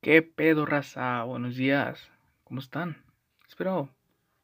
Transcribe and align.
¿Qué 0.00 0.22
pedo, 0.22 0.64
raza? 0.64 1.24
Buenos 1.24 1.56
días. 1.56 2.08
¿Cómo 2.44 2.60
están? 2.60 3.02
Espero, 3.48 3.88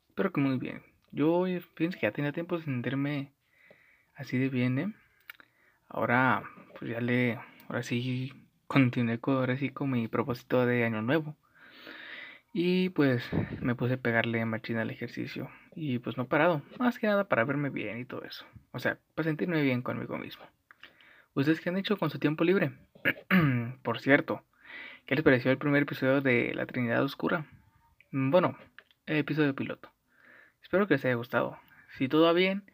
espero 0.08 0.32
que 0.32 0.40
muy 0.40 0.58
bien. 0.58 0.82
Yo, 1.12 1.44
fíjense 1.76 1.96
que 1.96 2.06
ya 2.06 2.12
tenía 2.12 2.32
tiempo 2.32 2.56
sin 2.58 2.74
sentirme 2.74 3.32
así 4.16 4.36
de 4.36 4.48
bien, 4.48 4.78
¿eh? 4.80 4.92
Ahora, 5.86 6.42
pues 6.76 6.90
ya 6.90 7.00
le, 7.00 7.38
ahora 7.68 7.84
sí, 7.84 8.32
continué 8.66 9.20
con, 9.20 9.36
ahora 9.36 9.56
sí 9.56 9.70
con 9.70 9.90
mi 9.90 10.08
propósito 10.08 10.66
de 10.66 10.84
año 10.84 11.02
nuevo. 11.02 11.36
Y 12.52 12.88
pues 12.88 13.24
me 13.60 13.76
puse 13.76 13.94
a 13.94 13.98
pegarle 13.98 14.44
machina 14.46 14.82
al 14.82 14.90
ejercicio. 14.90 15.50
Y 15.76 16.00
pues 16.00 16.16
no 16.16 16.26
parado. 16.26 16.62
Más 16.80 16.98
que 16.98 17.06
nada 17.06 17.28
para 17.28 17.44
verme 17.44 17.70
bien 17.70 17.98
y 17.98 18.04
todo 18.04 18.24
eso. 18.24 18.44
O 18.72 18.80
sea, 18.80 18.98
para 19.14 19.28
sentirme 19.28 19.62
bien 19.62 19.82
conmigo 19.82 20.18
mismo. 20.18 20.44
¿Ustedes 21.34 21.60
qué 21.60 21.68
han 21.68 21.76
hecho 21.76 21.96
con 21.96 22.10
su 22.10 22.18
tiempo 22.18 22.42
libre? 22.42 22.72
Por 23.84 24.00
cierto, 24.00 24.44
¿Qué 25.06 25.16
les 25.16 25.24
pareció 25.24 25.50
el 25.50 25.58
primer 25.58 25.82
episodio 25.82 26.22
de 26.22 26.54
La 26.54 26.64
Trinidad 26.64 27.04
Oscura? 27.04 27.44
Mm, 28.10 28.30
bueno, 28.30 28.56
episodio 29.04 29.54
piloto. 29.54 29.92
Espero 30.62 30.86
que 30.86 30.94
les 30.94 31.04
haya 31.04 31.14
gustado. 31.14 31.58
Si 31.98 32.08
todo 32.08 32.24
va 32.24 32.32
bien, 32.32 32.64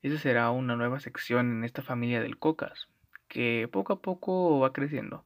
esa 0.00 0.16
será 0.16 0.50
una 0.52 0.76
nueva 0.76 1.00
sección 1.00 1.50
en 1.50 1.64
esta 1.64 1.82
familia 1.82 2.20
del 2.20 2.38
Cocas, 2.38 2.88
que 3.26 3.68
poco 3.72 3.94
a 3.94 4.00
poco 4.02 4.60
va 4.60 4.72
creciendo. 4.72 5.24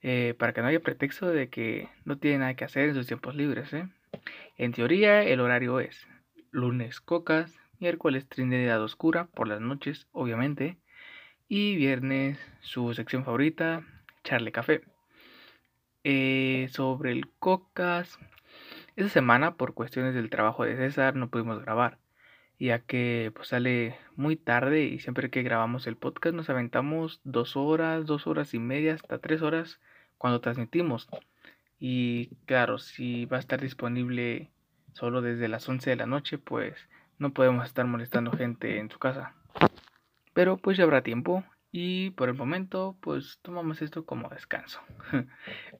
Eh, 0.00 0.36
para 0.38 0.52
que 0.52 0.62
no 0.62 0.68
haya 0.68 0.78
pretexto 0.78 1.26
de 1.26 1.48
que 1.48 1.88
no 2.04 2.18
tiene 2.18 2.38
nada 2.38 2.54
que 2.54 2.64
hacer 2.64 2.90
en 2.90 2.94
sus 2.94 3.08
tiempos 3.08 3.34
libres. 3.34 3.72
¿eh? 3.72 3.88
En 4.56 4.70
teoría, 4.70 5.24
el 5.24 5.40
horario 5.40 5.80
es 5.80 6.06
lunes 6.52 7.00
Cocas, 7.00 7.58
miércoles 7.80 8.28
Trinidad 8.28 8.80
Oscura, 8.80 9.24
por 9.26 9.48
las 9.48 9.60
noches, 9.60 10.06
obviamente, 10.12 10.78
y 11.48 11.74
viernes 11.74 12.38
su 12.60 12.94
sección 12.94 13.24
favorita, 13.24 13.84
Charle 14.22 14.52
Café. 14.52 14.93
Eh, 16.06 16.68
sobre 16.70 17.12
el 17.12 17.30
Cocas. 17.38 18.18
Esta 18.94 19.10
semana, 19.10 19.56
por 19.56 19.72
cuestiones 19.72 20.14
del 20.14 20.28
trabajo 20.28 20.64
de 20.64 20.76
César, 20.76 21.16
no 21.16 21.30
pudimos 21.30 21.62
grabar, 21.62 21.98
ya 22.58 22.80
que 22.80 23.32
pues, 23.34 23.48
sale 23.48 23.96
muy 24.14 24.36
tarde 24.36 24.84
y 24.84 24.98
siempre 24.98 25.30
que 25.30 25.42
grabamos 25.42 25.86
el 25.86 25.96
podcast 25.96 26.36
nos 26.36 26.50
aventamos 26.50 27.22
dos 27.24 27.56
horas, 27.56 28.04
dos 28.04 28.26
horas 28.26 28.52
y 28.52 28.58
media, 28.58 28.92
hasta 28.92 29.18
tres 29.18 29.40
horas 29.40 29.80
cuando 30.18 30.42
transmitimos. 30.42 31.08
Y 31.78 32.36
claro, 32.44 32.76
si 32.78 33.24
va 33.24 33.38
a 33.38 33.40
estar 33.40 33.62
disponible 33.62 34.50
solo 34.92 35.22
desde 35.22 35.48
las 35.48 35.66
11 35.66 35.88
de 35.88 35.96
la 35.96 36.06
noche, 36.06 36.36
pues 36.36 36.76
no 37.18 37.32
podemos 37.32 37.64
estar 37.64 37.86
molestando 37.86 38.30
gente 38.30 38.78
en 38.78 38.90
su 38.90 38.98
casa. 38.98 39.34
Pero 40.34 40.58
pues 40.58 40.76
ya 40.76 40.84
habrá 40.84 41.02
tiempo 41.02 41.44
y 41.76 42.10
por 42.10 42.28
el 42.28 42.36
momento, 42.36 42.96
pues 43.00 43.40
tomamos 43.42 43.82
esto 43.82 44.06
como 44.06 44.28
descanso. 44.28 44.78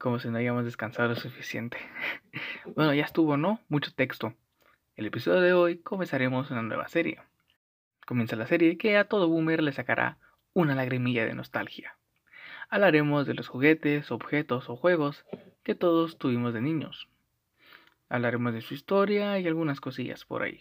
como 0.01 0.19
si 0.19 0.29
no 0.29 0.39
hayamos 0.39 0.65
descansado 0.65 1.11
lo 1.11 1.15
suficiente. 1.15 1.79
bueno, 2.75 2.93
ya 2.95 3.05
estuvo, 3.05 3.37
¿no? 3.37 3.61
Mucho 3.69 3.95
texto. 3.95 4.35
El 4.97 5.07
episodio 5.07 5.41
de 5.41 5.53
hoy 5.53 5.79
comenzaremos 5.79 6.51
una 6.51 6.63
nueva 6.63 6.89
serie. 6.89 7.21
Comienza 8.07 8.35
la 8.35 8.49
serie 8.49 8.77
que 8.77 8.97
a 8.97 9.05
todo 9.05 9.29
boomer 9.29 9.63
le 9.63 9.71
sacará 9.71 10.19
una 10.53 10.75
lagrimilla 10.75 11.27
de 11.27 11.35
nostalgia. 11.35 11.97
Hablaremos 12.71 13.25
de 13.29 13.35
los 13.35 13.47
juguetes, 13.47 14.11
objetos 14.11 14.69
o 14.69 14.75
juegos 14.75 15.25
que 15.63 15.77
todos 15.77 16.19
tuvimos 16.19 16.53
de 16.55 16.61
niños. 16.61 17.09
Hablaremos 18.09 18.53
de 18.53 18.63
su 18.63 18.75
historia 18.75 19.39
y 19.39 19.47
algunas 19.47 19.81
cosillas 19.81 20.25
por 20.25 20.43
ahí. 20.43 20.59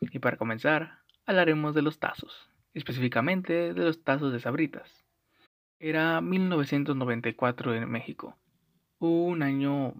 Y 0.00 0.18
para 0.18 0.36
comenzar, 0.36 1.02
hablaremos 1.24 1.72
de 1.72 1.82
los 1.82 2.00
tazos 2.00 2.50
específicamente 2.76 3.72
de 3.72 3.84
los 3.84 4.04
tazos 4.04 4.34
de 4.34 4.38
sabritas. 4.38 5.06
Era 5.80 6.20
1994 6.20 7.74
en 7.74 7.88
México, 7.88 8.36
un 8.98 9.42
año 9.42 9.94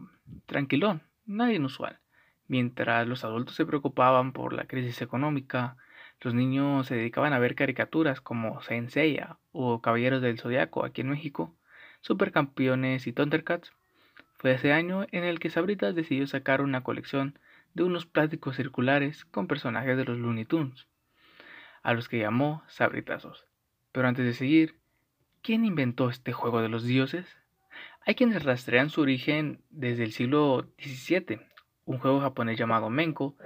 tranquilón, 0.44 1.00
nada 1.24 1.54
inusual. 1.54 2.00
Mientras 2.48 3.08
los 3.08 3.24
adultos 3.24 3.54
se 3.54 3.64
preocupaban 3.64 4.32
por 4.32 4.52
la 4.52 4.66
crisis 4.66 5.00
económica, 5.00 5.78
los 6.20 6.34
niños 6.34 6.86
se 6.86 6.96
dedicaban 6.96 7.32
a 7.32 7.38
ver 7.38 7.54
caricaturas 7.54 8.20
como 8.20 8.60
Saint 8.60 8.90
Seiya 8.90 9.38
o 9.52 9.80
Caballeros 9.80 10.20
del 10.20 10.38
Zodiaco 10.38 10.84
aquí 10.84 11.00
en 11.00 11.08
México, 11.08 11.54
Supercampeones 12.02 13.06
y 13.06 13.12
Thundercats. 13.14 13.72
Fue 14.34 14.52
ese 14.52 14.74
año 14.74 15.06
en 15.12 15.24
el 15.24 15.40
que 15.40 15.48
Sabritas 15.48 15.94
decidió 15.94 16.26
sacar 16.26 16.60
una 16.60 16.82
colección 16.82 17.38
de 17.72 17.84
unos 17.84 18.04
plásticos 18.04 18.56
circulares 18.56 19.24
con 19.24 19.46
personajes 19.46 19.96
de 19.96 20.04
los 20.04 20.18
Looney 20.18 20.44
Tunes 20.44 20.86
a 21.86 21.94
los 21.94 22.08
que 22.08 22.18
llamó 22.18 22.64
sabritazos. 22.66 23.46
Pero 23.92 24.08
antes 24.08 24.24
de 24.24 24.32
seguir, 24.32 24.74
¿quién 25.40 25.64
inventó 25.64 26.10
este 26.10 26.32
juego 26.32 26.60
de 26.60 26.68
los 26.68 26.82
dioses? 26.82 27.38
Hay 28.04 28.16
quienes 28.16 28.42
rastrean 28.42 28.90
su 28.90 29.02
origen 29.02 29.60
desde 29.70 30.02
el 30.02 30.10
siglo 30.10 30.66
XVII, 30.82 31.38
un 31.84 31.98
juego 31.98 32.20
japonés 32.20 32.58
llamado 32.58 32.90
Menko, 32.90 33.36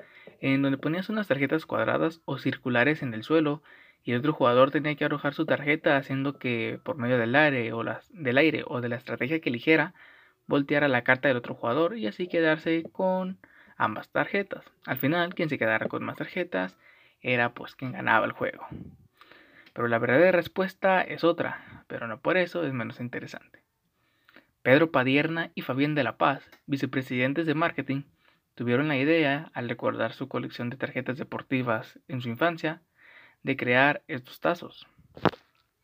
en 0.41 0.63
donde 0.63 0.79
ponías 0.79 1.11
unas 1.11 1.29
tarjetas 1.29 1.67
cuadradas 1.67 2.23
o 2.25 2.39
circulares 2.39 3.03
en 3.03 3.13
el 3.13 3.25
suelo 3.25 3.63
y 4.05 4.13
el 4.13 4.21
otro 4.21 4.33
jugador 4.33 4.71
tenía 4.71 4.95
que 4.95 5.05
arrojar 5.05 5.35
su 5.35 5.45
tarjeta 5.45 5.99
haciendo 5.99 6.39
que 6.39 6.81
por 6.83 6.97
medio 6.97 7.19
del 7.19 7.37
aire 7.37 7.75
o, 7.75 7.85
del 8.09 8.39
aire 8.39 8.65
o 8.67 8.81
de 8.81 8.89
la 8.89 8.97
estrategia 8.97 9.41
que 9.41 9.51
eligiera 9.51 9.93
volteara 10.47 10.89
la 10.89 11.05
carta 11.05 11.29
del 11.29 11.37
otro 11.37 11.55
jugador 11.55 11.99
y 11.99 12.07
así 12.07 12.27
quedarse 12.27 12.85
con 12.91 13.37
ambas 13.77 14.09
tarjetas. 14.09 14.65
Al 14.87 14.97
final, 14.97 15.35
quien 15.35 15.51
se 15.51 15.59
quedara 15.59 15.89
con 15.89 16.03
más 16.03 16.17
tarjetas 16.17 16.79
era 17.21 17.55
pues 17.55 17.75
quien 17.75 17.93
ganaba 17.93 18.27
el 18.27 18.33
juego. 18.33 18.67
Pero 19.73 19.89
la 19.89 19.99
verdadera 19.99 20.33
respuesta 20.33 21.03
es 21.03 21.25
otra, 21.25 21.85
pero 21.87 22.07
no 22.07 22.21
por 22.21 22.37
eso 22.37 22.65
es 22.65 22.73
menos 22.73 23.01
interesante. 23.01 23.63
Pedro 24.63 24.91
Padierna 24.91 25.53
y 25.55 25.63
Fabián 25.63 25.95
de 25.95 26.05
la 26.05 26.19
Paz, 26.19 26.43
vicepresidentes 26.67 27.47
de 27.47 27.55
marketing, 27.55 28.03
tuvieron 28.55 28.89
la 28.89 28.99
idea, 28.99 29.51
al 29.55 29.69
recordar 29.69 30.13
su 30.13 30.29
colección 30.29 30.69
de 30.69 30.77
tarjetas 30.77 31.17
deportivas 31.17 31.99
en 32.09 32.21
su 32.21 32.29
infancia, 32.29 32.83
de 33.43 33.57
crear 33.57 34.03
estos 34.07 34.41
tazos. 34.41 34.87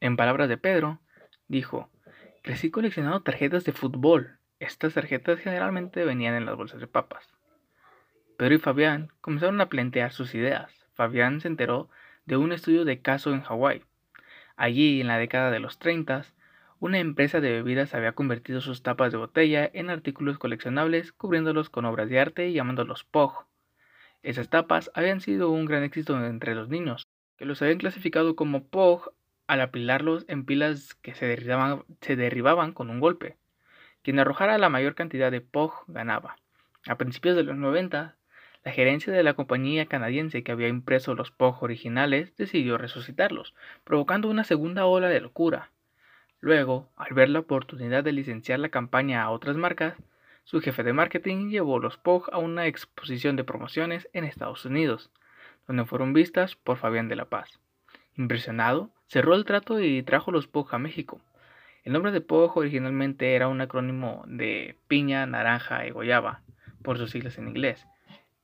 En 0.00 0.16
palabras 0.16 0.50
de 0.50 0.58
Pedro, 0.58 1.00
dijo, 1.48 1.88
crecí 2.42 2.70
coleccionando 2.70 3.22
tarjetas 3.22 3.64
de 3.64 3.72
fútbol. 3.72 4.38
Estas 4.58 4.94
tarjetas 4.94 5.38
generalmente 5.38 6.04
venían 6.04 6.34
en 6.34 6.44
las 6.44 6.56
bolsas 6.56 6.80
de 6.80 6.86
papas. 6.86 7.26
Pedro 8.36 8.54
y 8.54 8.58
Fabián 8.58 9.08
comenzaron 9.22 9.60
a 9.62 9.70
plantear 9.70 10.12
sus 10.12 10.34
ideas. 10.34 10.85
Fabián 10.96 11.40
se 11.40 11.48
enteró 11.48 11.88
de 12.24 12.36
un 12.36 12.52
estudio 12.52 12.84
de 12.84 13.00
caso 13.00 13.32
en 13.32 13.42
Hawái. 13.42 13.84
Allí, 14.56 15.00
en 15.00 15.06
la 15.06 15.18
década 15.18 15.50
de 15.50 15.60
los 15.60 15.78
30, 15.78 16.24
una 16.80 16.98
empresa 16.98 17.40
de 17.40 17.52
bebidas 17.52 17.94
había 17.94 18.12
convertido 18.12 18.60
sus 18.60 18.82
tapas 18.82 19.12
de 19.12 19.18
botella 19.18 19.70
en 19.72 19.90
artículos 19.90 20.38
coleccionables, 20.38 21.12
cubriéndolos 21.12 21.70
con 21.70 21.84
obras 21.84 22.08
de 22.08 22.18
arte 22.18 22.48
y 22.48 22.54
llamándolos 22.54 23.04
POG. 23.04 23.46
Esas 24.22 24.48
tapas 24.48 24.90
habían 24.94 25.20
sido 25.20 25.50
un 25.50 25.66
gran 25.66 25.84
éxito 25.84 26.22
entre 26.24 26.54
los 26.54 26.68
niños, 26.68 27.06
que 27.36 27.44
los 27.44 27.60
habían 27.62 27.78
clasificado 27.78 28.34
como 28.34 28.66
POG 28.66 29.12
al 29.46 29.60
apilarlos 29.60 30.24
en 30.28 30.44
pilas 30.44 30.94
que 30.96 31.14
se 31.14 31.26
derribaban, 31.26 31.84
se 32.00 32.16
derribaban 32.16 32.72
con 32.72 32.90
un 32.90 33.00
golpe. 33.00 33.36
Quien 34.02 34.18
arrojara 34.18 34.58
la 34.58 34.68
mayor 34.68 34.94
cantidad 34.94 35.30
de 35.30 35.42
POG 35.42 35.84
ganaba. 35.88 36.36
A 36.86 36.96
principios 36.96 37.36
de 37.36 37.42
los 37.42 37.56
90, 37.56 38.16
la 38.66 38.72
gerencia 38.72 39.12
de 39.12 39.22
la 39.22 39.34
compañía 39.34 39.86
canadiense 39.86 40.42
que 40.42 40.50
había 40.50 40.66
impreso 40.66 41.14
los 41.14 41.30
POG 41.30 41.62
originales 41.62 42.36
decidió 42.36 42.78
resucitarlos, 42.78 43.54
provocando 43.84 44.28
una 44.28 44.42
segunda 44.42 44.86
ola 44.86 45.08
de 45.08 45.20
locura. 45.20 45.70
Luego, 46.40 46.88
al 46.96 47.14
ver 47.14 47.28
la 47.28 47.38
oportunidad 47.38 48.02
de 48.02 48.10
licenciar 48.10 48.58
la 48.58 48.70
campaña 48.70 49.22
a 49.22 49.30
otras 49.30 49.56
marcas, 49.56 49.94
su 50.42 50.60
jefe 50.60 50.82
de 50.82 50.92
marketing 50.92 51.48
llevó 51.48 51.78
los 51.78 51.96
POG 51.96 52.28
a 52.32 52.38
una 52.38 52.66
exposición 52.66 53.36
de 53.36 53.44
promociones 53.44 54.08
en 54.12 54.24
Estados 54.24 54.64
Unidos, 54.64 55.12
donde 55.68 55.84
fueron 55.84 56.12
vistas 56.12 56.56
por 56.56 56.76
Fabián 56.76 57.08
de 57.08 57.14
la 57.14 57.26
Paz. 57.26 57.60
Impresionado, 58.16 58.90
cerró 59.06 59.36
el 59.36 59.44
trato 59.44 59.78
y 59.78 60.02
trajo 60.02 60.32
los 60.32 60.48
POG 60.48 60.74
a 60.74 60.78
México. 60.78 61.20
El 61.84 61.92
nombre 61.92 62.10
de 62.10 62.20
POG 62.20 62.56
originalmente 62.56 63.36
era 63.36 63.46
un 63.46 63.60
acrónimo 63.60 64.24
de 64.26 64.74
piña, 64.88 65.24
naranja 65.24 65.86
y 65.86 65.90
guayaba, 65.90 66.40
por 66.82 66.98
sus 66.98 67.12
siglas 67.12 67.38
en 67.38 67.46
inglés, 67.46 67.86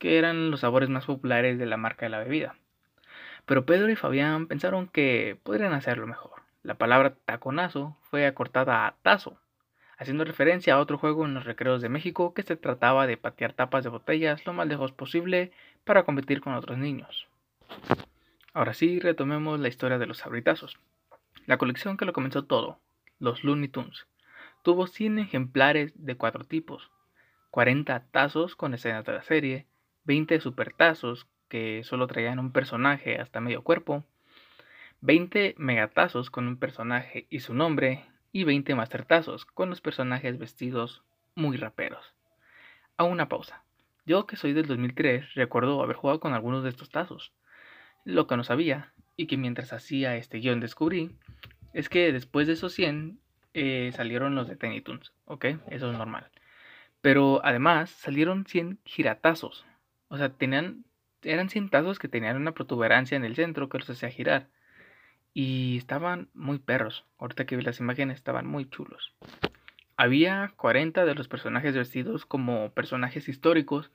que 0.03 0.19
eran 0.19 0.51
los 0.51 0.59
sabores 0.59 0.89
más 0.89 1.07
populares 1.07 1.61
de 1.61 1.67
la 1.67 1.77
marca 1.77 2.07
de 2.07 2.11
la 2.11 2.19
bebida. 2.19 2.57
Pero 3.47 3.65
Pedro 3.65 3.89
y 3.89 3.95
Fabián 3.95 4.49
pensaron 4.49 4.89
que 4.89 5.39
podrían 5.45 5.75
hacerlo 5.75 6.09
mejor. 6.09 6.43
La 6.65 6.75
palabra 6.75 7.15
taconazo 7.25 7.97
fue 8.11 8.27
acortada 8.27 8.89
a 8.89 8.97
tazo, 9.03 9.39
haciendo 9.97 10.25
referencia 10.25 10.75
a 10.75 10.81
otro 10.81 10.99
juego 10.99 11.25
en 11.25 11.35
los 11.35 11.45
recreos 11.45 11.81
de 11.81 11.89
México 11.89 12.35
que 12.35 12.43
se 12.43 12.57
trataba 12.57 13.07
de 13.07 13.17
patear 13.17 13.53
tapas 13.53 13.85
de 13.85 13.91
botellas 13.91 14.45
lo 14.45 14.53
más 14.53 14.67
lejos 14.67 14.91
posible 14.91 15.53
para 15.85 16.03
competir 16.03 16.41
con 16.41 16.55
otros 16.55 16.79
niños. 16.79 17.29
Ahora 18.53 18.75
sí, 18.75 18.99
retomemos 18.99 19.61
la 19.61 19.69
historia 19.69 19.99
de 19.99 20.07
los 20.07 20.19
sabritazos. 20.19 20.81
La 21.47 21.59
colección 21.59 21.97
que 21.97 22.07
lo 22.07 22.13
comenzó 22.13 22.45
todo, 22.47 22.81
los 23.21 23.45
Looney 23.45 23.69
Tunes, 23.69 24.09
tuvo 24.65 24.89
100 24.89 25.21
ejemplares 25.21 25.93
de 25.95 26.17
cuatro 26.17 26.43
tipos, 26.43 26.91
40 27.53 28.07
tazos 28.11 28.57
con 28.57 28.75
escenas 28.75 29.05
de 29.05 29.13
la 29.13 29.23
serie, 29.23 29.67
20 30.05 30.41
supertazos 30.41 31.27
que 31.49 31.83
solo 31.85 32.07
traían 32.07 32.39
un 32.39 32.53
personaje 32.53 33.19
hasta 33.19 33.41
medio 33.41 33.63
cuerpo, 33.63 34.05
20 35.01 35.55
megatazos 35.59 36.31
con 36.31 36.47
un 36.47 36.57
personaje 36.57 37.27
y 37.29 37.41
su 37.41 37.55
nombre, 37.55 38.05
y 38.33 38.45
20 38.45 38.75
mastertazos 38.75 39.45
con 39.45 39.69
los 39.69 39.81
personajes 39.81 40.39
vestidos 40.39 41.03
muy 41.35 41.57
raperos. 41.57 42.15
A 42.97 43.05
una 43.05 43.29
pausa. 43.29 43.65
Yo 44.07 44.27
que 44.27 44.37
soy 44.37 44.53
del 44.53 44.67
2003 44.67 45.35
recuerdo 45.35 45.83
haber 45.83 45.97
jugado 45.97 46.19
con 46.21 46.33
algunos 46.33 46.65
de 46.65 46.71
estos 46.71 46.91
tazos. 46.91 47.33
Lo 48.05 48.27
que 48.27 48.37
no 48.37 48.43
sabía, 48.43 48.93
y 49.17 49.27
que 49.27 49.37
mientras 49.37 49.73
hacía 49.73 50.17
este 50.17 50.39
guion 50.39 50.61
descubrí, 50.61 51.17
es 51.73 51.89
que 51.89 52.13
después 52.13 52.47
de 52.47 52.55
esos 52.55 52.73
100 52.73 53.21
eh, 53.55 53.93
salieron 53.95 54.35
los 54.35 54.49
de 54.49 54.57
Tiny 54.57 54.81
Toons, 54.81 55.13
¿ok? 55.27 55.45
Eso 55.69 55.91
es 55.91 55.99
normal. 55.99 56.31
Pero 57.01 57.45
además 57.45 57.91
salieron 57.91 58.47
100 58.47 58.81
giratazos. 58.85 59.67
O 60.13 60.19
sea, 60.19 60.29
tenían, 60.29 60.85
eran 61.23 61.49
100 61.49 61.71
tazos 61.71 61.99
que 61.99 62.07
tenían 62.07 62.37
una 62.37 62.53
protuberancia 62.53 63.17
en 63.17 63.25
el 63.25 63.35
centro 63.35 63.71
que 63.71 63.79
los 63.79 63.89
hacía 63.89 64.11
girar. 64.11 64.51
Y 65.33 65.79
estaban 65.79 66.29
muy 66.35 66.59
perros. 66.59 67.07
Ahorita 67.17 67.47
que 67.47 67.57
vi 67.57 67.63
las 67.63 67.81
imágenes 67.81 68.19
estaban 68.19 68.47
muy 68.47 68.69
chulos. 68.69 69.15
Había 69.97 70.53
40 70.57 71.07
de 71.07 71.15
los 71.15 71.29
personajes 71.29 71.75
vestidos 71.75 72.27
como 72.27 72.73
personajes 72.73 73.27
históricos, 73.27 73.91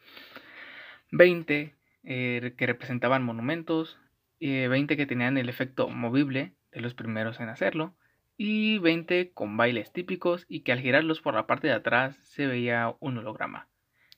20 1.12 1.76
eh, 2.04 2.54
que 2.58 2.66
representaban 2.66 3.22
monumentos, 3.24 4.00
20 4.40 4.92
eh, 4.92 4.98
que 4.98 5.06
tenían 5.06 5.38
el 5.38 5.50
efecto 5.50 5.88
movible 5.88 6.54
de 6.72 6.82
los 6.82 6.96
primeros 6.96 7.40
en 7.40 7.50
hacerlo, 7.50 7.94
y 8.38 8.80
20 8.80 9.34
con 9.36 9.56
bailes 9.56 9.94
típicos 9.94 10.48
y 10.50 10.62
que 10.62 10.72
al 10.72 10.80
girarlos 10.80 11.22
por 11.22 11.36
la 11.36 11.46
parte 11.46 11.68
de 11.68 11.74
atrás 11.74 12.18
se 12.24 12.48
veía 12.48 12.96
un 13.00 13.20
holograma. 13.20 13.68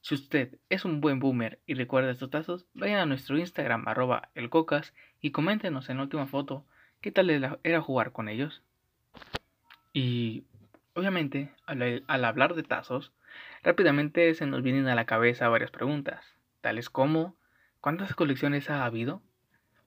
Si 0.02 0.16
usted 0.16 0.58
es 0.70 0.86
un 0.86 1.02
buen 1.02 1.20
boomer 1.20 1.60
y 1.66 1.74
recuerda 1.74 2.12
estos 2.12 2.30
tazos, 2.30 2.66
vayan 2.74 3.00
a 3.00 3.06
nuestro 3.06 3.38
Instagram 3.38 3.88
arroba 3.88 4.30
elcocas 4.34 4.94
y 5.22 5.32
coméntenos 5.32 5.90
en 5.90 5.98
la 5.98 6.04
última 6.04 6.28
foto 6.28 6.66
qué 7.02 7.12
tal 7.12 7.30
era 7.64 7.82
jugar 7.82 8.12
con 8.12 8.30
ellos. 8.30 8.64
Y 9.94 10.46
obviamente, 10.94 11.52
al, 11.66 12.04
al 12.08 12.26
hablar 12.26 12.56
de 12.56 12.64
tazos, 12.64 13.12
rápidamente 13.64 14.34
se 14.34 14.46
nos 14.46 14.62
vienen 14.64 14.88
a 14.88 14.96
la 14.96 15.06
cabeza 15.06 15.50
varias 15.50 15.72
preguntas, 15.72 16.36
tales 16.62 16.90
como 16.90 17.36
¿cuántas 17.82 18.14
colecciones 18.16 18.70
ha 18.70 18.86
habido? 18.86 19.22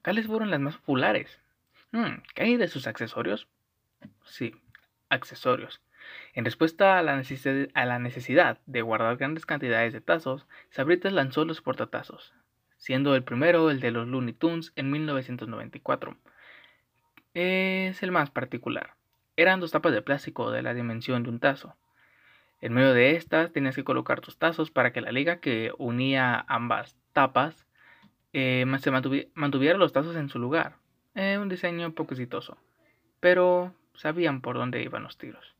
¿Cuáles 0.03 0.26
fueron 0.26 0.50
las 0.50 0.61
más 0.61 0.76
populares? 0.79 1.41
Hmm, 1.93 2.23
¿Qué 2.35 2.44
hay 2.44 2.56
de 2.56 2.69
sus 2.69 2.87
accesorios? 2.87 3.49
Sí, 4.25 4.55
accesorios. 5.11 5.81
En 6.35 6.45
respuesta 6.45 6.99
a 6.99 7.03
la, 7.03 7.17
necesidad, 7.99 8.59
de 8.67 8.83
guardar 8.83 9.17
grandes 9.17 9.47
cantidades 9.47 9.93
de 9.93 10.01
tazos, 10.01 10.47
Sabritas 10.71 11.13
lanzó 11.13 11.45
los 11.45 11.61
portatazos, 11.61 12.33
siendo 12.79 13.15
el 13.15 13.23
primero 13.23 13.71
el 13.71 13.81
de 13.81 13.91
los 13.91 14.09
Looney 14.09 14.33
Tunes 14.33 14.73
en 14.77 14.91
1994. 14.91 16.17
Es 17.35 18.03
el 18.03 18.13
más 18.13 18.31
particular. 18.31 18.95
Eran 19.37 19.61
dos 19.61 19.73
tapas 19.73 19.93
de 19.93 20.03
plástico 20.03 20.51
de 20.51 20.63
la 20.63 20.75
dimensión 20.75 21.23
de 21.23 21.31
un 21.31 21.39
tazo. 21.39 21.77
En 22.61 22.73
medio 22.73 22.95
de 22.95 23.17
estas 23.17 23.53
tenías 23.53 23.75
que 23.75 23.85
colocar 23.85 24.21
tus 24.21 24.39
tazos 24.39 24.71
para 24.71 24.93
que 24.93 25.01
la 25.01 25.13
liga 25.13 25.41
que 25.41 25.73
unía 25.79 26.45
ambas 26.49 26.97
tapas 27.13 27.67
eh, 28.33 28.65
se 28.81 28.91
mantuviera 29.35 29.79
los 29.79 29.93
tazos 29.93 30.17
en 30.17 30.29
su 30.29 30.39
lugar. 30.39 30.77
Eh, 31.15 31.39
un 31.39 31.49
diseño 31.49 31.93
poco 31.93 32.15
exitoso, 32.15 32.57
pero 33.21 33.75
sabían 33.95 34.41
por 34.41 34.57
dónde 34.57 34.83
iban 34.83 35.03
los 35.03 35.19
tiros. 35.19 35.52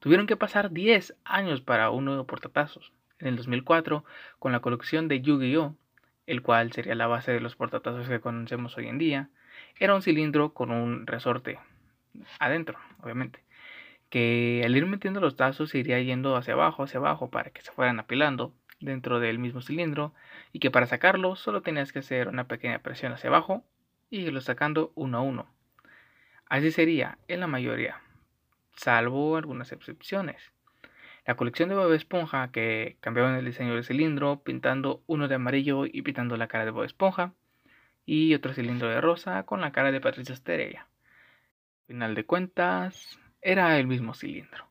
Tuvieron 0.00 0.26
que 0.26 0.36
pasar 0.36 0.70
10 0.70 1.16
años 1.24 1.60
para 1.60 1.90
un 1.90 2.04
nuevo 2.04 2.24
portatazos. 2.24 2.92
En 3.18 3.26
el 3.26 3.36
2004, 3.36 4.04
con 4.38 4.52
la 4.52 4.60
colección 4.60 5.08
de 5.08 5.20
Yu-Gi-Oh!, 5.20 5.74
el 6.26 6.42
cual 6.42 6.72
sería 6.72 6.94
la 6.94 7.08
base 7.08 7.32
de 7.32 7.40
los 7.40 7.56
portatazos 7.56 8.08
que 8.08 8.20
conocemos 8.20 8.76
hoy 8.76 8.86
en 8.86 8.98
día, 8.98 9.30
era 9.80 9.94
un 9.94 10.02
cilindro 10.02 10.54
con 10.54 10.70
un 10.70 11.06
resorte 11.06 11.58
adentro, 12.38 12.78
obviamente, 13.02 13.42
que 14.08 14.62
al 14.64 14.76
ir 14.76 14.86
metiendo 14.86 15.20
los 15.20 15.36
tazos 15.36 15.74
iría 15.74 16.00
yendo 16.00 16.36
hacia 16.36 16.54
abajo, 16.54 16.84
hacia 16.84 16.98
abajo, 16.98 17.30
para 17.30 17.50
que 17.50 17.62
se 17.62 17.72
fueran 17.72 17.98
apilando 17.98 18.54
dentro 18.78 19.18
del 19.18 19.40
mismo 19.40 19.62
cilindro, 19.62 20.14
y 20.52 20.60
que 20.60 20.70
para 20.70 20.86
sacarlo 20.86 21.34
solo 21.34 21.62
tenías 21.62 21.92
que 21.92 21.98
hacer 22.00 22.28
una 22.28 22.46
pequeña 22.46 22.78
presión 22.80 23.12
hacia 23.12 23.30
abajo 23.30 23.64
y 24.10 24.20
irlo 24.20 24.40
sacando 24.40 24.92
uno 24.94 25.18
a 25.18 25.22
uno. 25.22 25.46
Así 26.46 26.70
sería 26.70 27.18
en 27.26 27.40
la 27.40 27.46
mayoría, 27.46 28.00
salvo 28.78 29.36
algunas 29.36 29.72
excepciones. 29.72 30.52
La 31.26 31.36
colección 31.36 31.68
de 31.68 31.74
Bob 31.74 31.92
Esponja 31.92 32.50
que 32.50 32.96
cambiaban 33.00 33.34
el 33.34 33.44
diseño 33.44 33.74
del 33.74 33.84
cilindro, 33.84 34.40
pintando 34.42 35.02
uno 35.06 35.28
de 35.28 35.34
amarillo 35.34 35.84
y 35.84 36.00
pintando 36.02 36.36
la 36.38 36.48
cara 36.48 36.64
de 36.64 36.70
Bob 36.70 36.84
Esponja, 36.84 37.34
y 38.06 38.34
otro 38.34 38.54
cilindro 38.54 38.88
de 38.88 39.02
rosa 39.02 39.42
con 39.42 39.60
la 39.60 39.72
cara 39.72 39.92
de 39.92 40.00
Patricia 40.00 40.32
Estrella. 40.32 40.86
Final 41.86 42.14
de 42.14 42.24
cuentas, 42.24 43.18
era 43.42 43.78
el 43.78 43.86
mismo 43.86 44.14
cilindro. 44.14 44.66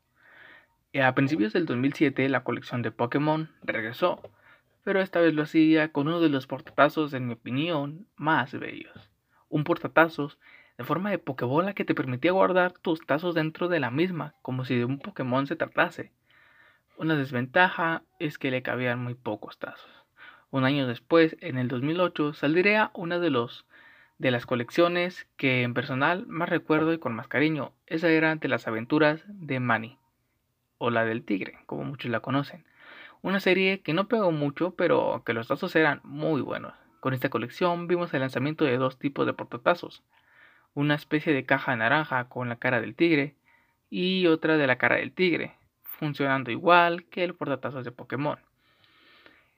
A 1.00 1.13
principios 1.13 1.54
del 1.54 1.68
2007 1.68 2.27
la 2.30 2.44
colección 2.44 2.81
de 2.81 2.89
Pokémon 2.89 3.51
regresó, 3.62 4.21
pero 4.83 5.01
esta 5.01 5.19
vez 5.19 5.36
lo 5.36 5.44
hacía 5.44 5.92
con 5.92 6.07
uno 6.07 6.19
de 6.19 6.30
los 6.30 6.48
portatazos, 6.48 7.13
en 7.13 7.27
mi 7.27 7.33
opinión, 7.33 8.07
más 8.15 8.57
bellos. 8.57 9.12
Un 9.50 9.63
portatazos 9.63 10.39
de 10.78 10.84
forma 10.84 11.10
de 11.10 11.20
pokebola 11.20 11.74
que 11.74 11.86
te 11.86 11.96
permitía 11.96 12.32
guardar 12.32 12.74
tus 12.74 13.06
tazos 13.06 13.34
dentro 13.34 13.68
de 13.68 13.80
la 13.80 13.92
misma, 13.92 14.36
como 14.42 14.64
si 14.64 14.76
de 14.76 14.86
un 14.86 15.00
Pokémon 15.00 15.48
se 15.48 15.56
tratase. 15.56 16.12
Una 16.98 17.16
desventaja 17.16 18.04
es 18.20 18.38
que 18.38 18.52
le 18.52 18.62
cabían 18.62 19.00
muy 19.00 19.16
pocos 19.16 19.58
tazos. 19.58 19.90
Un 20.50 20.64
año 20.64 20.88
después, 20.88 21.36
en 21.42 21.58
el 21.58 21.68
2008, 21.68 22.34
saldría 22.34 22.92
una 22.94 23.20
de 23.20 23.30
los 23.30 23.66
de 24.18 24.32
las 24.32 24.48
colecciones 24.48 25.28
que 25.38 25.62
en 25.62 25.76
personal 25.76 26.26
más 26.26 26.50
recuerdo 26.50 26.92
y 26.92 26.98
con 26.98 27.14
más 27.14 27.28
cariño. 27.28 27.74
Esa 27.86 28.10
era 28.10 28.36
de 28.36 28.48
las 28.48 28.68
aventuras 28.68 29.24
de 29.28 29.60
Manny, 29.60 30.00
o 30.80 30.90
la 30.90 31.06
del 31.06 31.24
tigre, 31.24 31.60
como 31.66 31.84
muchos 31.84 32.10
la 32.10 32.20
conocen. 32.20 32.66
Una 33.22 33.40
serie 33.40 33.82
que 33.82 33.94
no 33.94 34.08
pegó 34.08 34.32
mucho, 34.32 34.72
pero 34.76 35.22
que 35.26 35.34
los 35.34 35.48
tazos 35.48 35.76
eran 35.76 36.02
muy 36.04 36.42
buenos. 36.42 36.74
Con 37.00 37.14
esta 37.14 37.30
colección 37.30 37.88
vimos 37.88 38.14
el 38.14 38.22
lanzamiento 38.22 38.66
de 38.66 38.78
dos 38.78 38.98
tipos 38.98 39.26
de 39.26 39.34
portatazos, 39.34 40.04
una 40.78 40.94
especie 40.94 41.34
de 41.34 41.44
caja 41.44 41.76
naranja 41.76 42.26
con 42.26 42.50
la 42.50 42.58
cara 42.58 42.80
del 42.80 42.94
tigre 42.94 43.34
y 43.90 44.28
otra 44.28 44.58
de 44.58 44.68
la 44.68 44.78
cara 44.78 44.98
del 44.98 45.12
tigre, 45.12 45.56
funcionando 45.82 46.52
igual 46.52 47.06
que 47.06 47.24
el 47.24 47.34
portatazos 47.34 47.84
de 47.84 47.92
Pokémon. 47.92 48.38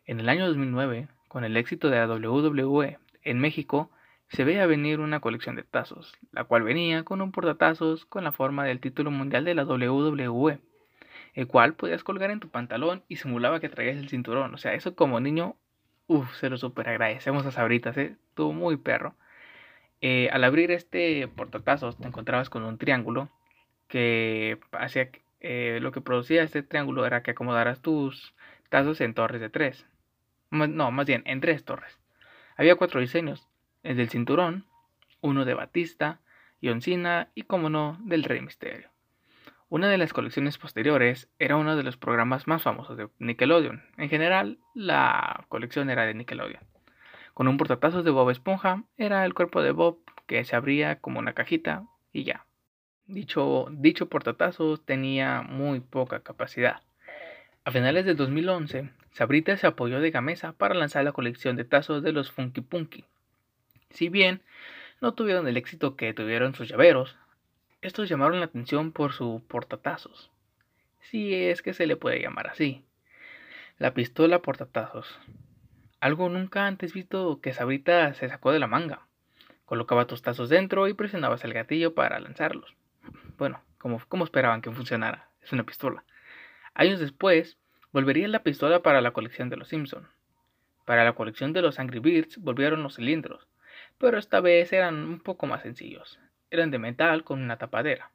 En 0.06 0.22
el 0.22 0.30
año 0.30 0.48
2009, 0.48 1.10
con 1.28 1.44
el 1.44 1.58
éxito 1.58 1.90
de 1.90 1.98
la 1.98 2.08
WWE 2.08 3.00
en 3.24 3.38
México, 3.38 3.92
se 4.30 4.46
veía 4.46 4.66
venir 4.66 5.02
una 5.02 5.20
colección 5.20 5.58
de 5.58 5.64
tazos, 5.64 6.18
la 6.32 6.46
cual 6.46 6.64
venía 6.64 7.04
con 7.04 7.20
un 7.20 7.34
portatazos 7.34 8.06
con 8.06 8.24
la 8.24 8.32
forma 8.32 8.64
del 8.64 8.80
título 8.80 9.12
mundial 9.12 9.44
de 9.44 9.56
la 9.56 9.66
WWE, 9.66 10.60
el 11.34 11.48
cual 11.48 11.74
podías 11.74 12.06
colgar 12.06 12.32
en 12.32 12.40
tu 12.40 12.48
pantalón 12.48 13.04
y 13.10 13.18
simulaba 13.18 13.60
que 13.60 13.68
traías 13.68 13.98
el 13.98 14.08
cinturón. 14.08 14.54
O 14.54 14.58
sea, 14.58 14.74
eso 14.74 14.96
como 14.96 15.20
niño, 15.20 15.58
uff, 16.08 16.34
se 16.36 16.50
lo 16.50 16.58
super 16.58 16.88
agradecemos 16.88 17.46
a 17.46 17.52
Sabritas, 17.52 17.98
¿eh? 17.98 18.16
Estuvo 18.30 18.54
muy 18.54 18.78
perro. 18.78 19.16
Eh, 20.02 20.30
al 20.32 20.44
abrir 20.44 20.72
este 20.72 21.28
portatazos 21.28 21.98
te 21.98 22.08
encontrabas 22.08 22.50
con 22.50 22.64
un 22.64 22.78
triángulo 22.78 23.30
que 23.88 24.60
hacía 24.72 25.10
eh, 25.42 25.80
lo 25.82 25.92
que 25.92 26.02
producía 26.02 26.44
este 26.44 26.64
triángulo 26.64 27.06
era 27.06 27.22
que 27.22 27.32
acomodaras 27.32 27.82
tus 27.82 28.34
tazos 28.70 29.02
en 29.02 29.14
torres 29.14 29.42
de 29.42 29.50
tres. 29.50 29.86
No, 30.52 30.92
más 30.92 31.06
bien 31.06 31.24
en 31.26 31.42
tres 31.42 31.66
torres. 31.66 32.00
Había 32.56 32.76
cuatro 32.76 33.00
diseños: 33.02 33.48
el 33.84 33.98
del 33.98 34.10
cinturón, 34.10 34.66
uno 35.22 35.46
de 35.46 35.54
Batista, 35.54 36.20
Yoncina 36.62 37.30
y, 37.36 37.44
como 37.44 37.70
no, 37.70 37.98
del 38.04 38.24
Rey 38.24 38.42
Misterio. 38.42 38.90
Una 39.70 39.88
de 39.88 39.98
las 39.98 40.14
colecciones 40.14 40.58
posteriores 40.58 41.30
era 41.38 41.56
uno 41.56 41.76
de 41.76 41.84
los 41.84 41.96
programas 41.96 42.48
más 42.48 42.64
famosos 42.64 42.98
de 42.98 43.08
Nickelodeon. 43.20 43.84
En 43.98 44.10
general, 44.10 44.58
la 44.74 45.46
colección 45.48 45.90
era 45.90 46.06
de 46.06 46.16
Nickelodeon. 46.16 46.64
Con 47.40 47.48
un 47.48 47.56
portatazos 47.56 48.04
de 48.04 48.12
Bob 48.12 48.32
Esponja 48.32 48.84
era 48.98 49.24
el 49.24 49.34
cuerpo 49.34 49.62
de 49.62 49.72
Bob 49.72 50.00
que 50.28 50.44
se 50.44 50.58
abría 50.58 50.98
como 50.98 51.20
una 51.20 51.32
cajita 51.32 51.86
y 52.12 52.26
ya. 52.26 52.46
Dicho, 53.08 53.68
dicho 53.72 54.10
portatazos 54.10 54.84
tenía 54.84 55.42
muy 55.42 55.80
poca 55.80 56.20
capacidad. 56.20 56.82
A 57.64 57.72
finales 57.72 58.04
de 58.04 58.14
2011, 58.14 58.90
Sabrita 59.14 59.56
se 59.56 59.68
apoyó 59.68 60.02
de 60.02 60.12
Gamesa 60.12 60.52
para 60.52 60.76
lanzar 60.76 61.06
la 61.06 61.14
colección 61.14 61.56
de 61.56 61.64
tazos 61.64 62.04
de 62.04 62.12
los 62.12 62.30
Funky 62.30 62.60
Punky. 62.60 63.06
Si 63.90 64.10
bien 64.10 64.42
no 65.00 65.14
tuvieron 65.14 65.48
el 65.48 65.56
éxito 65.56 65.96
que 65.96 66.14
tuvieron 66.14 66.56
sus 66.56 66.68
llaveros, 66.68 67.16
estos 67.82 68.10
llamaron 68.10 68.42
la 68.42 68.48
atención 68.48 68.92
por 68.92 69.14
su 69.14 69.42
portatazos, 69.48 70.30
si 71.00 71.34
es 71.34 71.62
que 71.62 71.74
se 71.74 71.88
le 71.88 71.96
puede 71.96 72.22
llamar 72.22 72.48
así. 72.48 72.84
La 73.78 73.94
pistola 73.94 74.42
portatazos 74.42 75.18
algo 76.00 76.30
nunca 76.30 76.68
antes 76.68 76.94
visto 76.94 77.40
que 77.42 77.54
Sabrita 77.54 78.14
se 78.14 78.30
sacó 78.30 78.52
de 78.52 78.60
la 78.60 78.68
manga. 78.68 79.08
Colocaba 79.66 80.08
tus 80.08 80.22
tazos 80.22 80.50
dentro 80.50 80.88
y 80.88 80.94
presionabas 80.94 81.44
el 81.44 81.54
gatillo 81.54 81.94
para 81.94 82.20
lanzarlos. 82.20 82.76
Bueno, 83.38 83.62
como, 83.78 84.24
esperaban 84.24 84.62
que 84.62 84.72
funcionara, 84.72 85.30
es 85.42 85.52
una 85.54 85.66
pistola. 85.66 86.04
Años 86.74 87.00
después, 87.00 87.58
volvería 87.92 88.28
la 88.28 88.44
pistola 88.44 88.82
para 88.82 89.02
la 89.02 89.12
colección 89.12 89.50
de 89.50 89.58
los 89.58 89.70
Simpson. 89.70 90.08
Para 90.86 91.04
la 91.04 91.14
colección 91.14 91.54
de 91.54 91.62
los 91.62 91.80
Angry 91.80 92.00
Birds 92.00 92.38
volvieron 92.38 92.82
los 92.82 92.96
cilindros, 92.96 93.48
pero 93.98 94.18
esta 94.18 94.42
vez 94.42 94.74
eran 94.74 94.96
un 94.96 95.20
poco 95.20 95.46
más 95.46 95.62
sencillos. 95.62 96.20
Eran 96.50 96.72
de 96.72 96.80
metal 96.80 97.24
con 97.24 97.42
una 97.42 97.58
tapadera. 97.58 98.12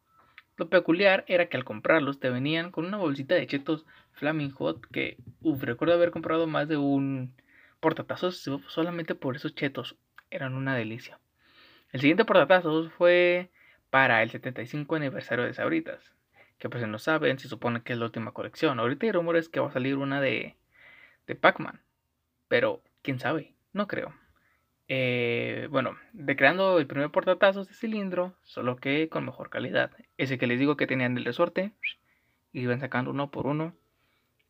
Lo 0.57 0.69
peculiar 0.69 1.25
era 1.29 1.47
que 1.47 1.57
al 1.57 1.65
comprarlos 1.65 2.21
te 2.21 2.31
venían 2.31 2.71
con 2.71 2.85
una 2.85 2.97
bolsita 2.97 3.35
de 3.35 3.47
chetos 3.47 3.87
Flaming 4.13 4.53
Hot 4.53 4.87
que, 4.87 5.17
uff, 5.43 5.63
recuerdo 5.63 5.95
haber 5.95 6.11
comprado 6.11 6.47
más 6.47 6.69
de 6.69 6.77
un 6.77 7.33
portatazos 7.85 8.51
solamente 8.69 9.15
por 9.15 9.37
esos 9.37 9.55
chetos. 9.55 9.95
Eran 10.31 10.55
una 10.55 10.75
delicia. 10.75 11.21
El 11.93 12.01
siguiente 12.01 12.25
portatazos 12.25 12.91
fue 12.95 13.51
para 13.91 14.23
el 14.23 14.31
75 14.31 14.97
aniversario 14.97 15.45
de 15.45 15.53
Sabritas. 15.53 16.15
Que 16.57 16.71
pues 16.71 16.89
no 16.89 16.99
saben, 16.99 17.39
se 17.39 17.47
supone 17.47 17.83
que 17.83 17.93
es 17.93 17.99
la 17.99 18.07
última 18.07 18.33
colección. 18.33 18.81
Ahorita 18.81 19.05
hay 19.05 19.13
rumores 19.13 19.51
que 19.51 19.61
va 19.61 19.69
a 19.69 19.73
salir 19.73 19.97
una 19.97 20.23
de, 20.23 20.57
de 21.27 21.35
Pac-Man. 21.35 21.83
Pero, 22.49 22.83
quién 23.03 23.19
sabe, 23.19 23.53
no 23.75 23.87
creo. 23.87 24.15
Eh, 24.89 25.69
bueno, 25.71 25.99
recreando 26.15 26.79
el 26.79 26.87
primer 26.87 27.11
portatazos 27.11 27.69
de 27.69 27.75
cilindro, 27.75 28.35
solo 28.45 28.77
que 28.77 29.11
con 29.11 29.27
mejor 29.27 29.51
calidad. 29.51 29.91
Ese 30.17 30.39
que 30.39 30.47
les 30.47 30.59
digo 30.59 30.79
que 30.79 30.87
tenían 30.87 31.19
el 31.19 31.27
resorte, 31.27 31.73
y 32.51 32.63
iban 32.63 32.81
sacando 32.81 33.11
uno 33.11 33.31
por 33.31 33.47
uno, 33.47 33.75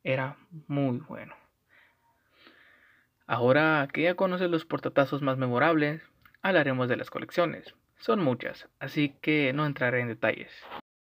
era 0.04 0.36
muy 0.68 0.98
bueno. 0.98 1.34
Ahora 3.26 3.88
que 3.90 4.02
ya 4.02 4.16
conoces 4.16 4.50
los 4.50 4.66
portatazos 4.66 5.22
más 5.22 5.38
memorables, 5.38 6.02
hablaremos 6.42 6.88
de 6.88 6.96
las 6.96 7.08
colecciones. 7.08 7.74
Son 7.98 8.22
muchas, 8.22 8.68
así 8.80 9.14
que 9.22 9.52
no 9.54 9.64
entraré 9.64 10.00
en 10.00 10.08
detalles. 10.08 10.52